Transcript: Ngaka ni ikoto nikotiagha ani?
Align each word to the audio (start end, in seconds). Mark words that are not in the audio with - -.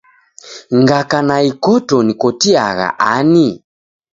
Ngaka 0.79 1.17
ni 1.27 1.35
ikoto 1.49 1.97
nikotiagha 2.05 2.87
ani? 3.13 3.47